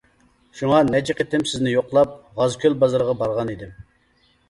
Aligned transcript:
شۇڭا 0.61 0.79
نەچچە 0.87 1.17
قېتىم 1.19 1.45
سىزنى 1.53 1.75
يوقلاپ 1.75 2.19
غازكۆل 2.43 2.81
بازىرىغا 2.85 3.19
بارغانىدىم. 3.25 3.81